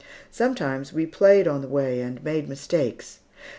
[0.31, 3.19] Sometimes, we played on the way and made mistakes.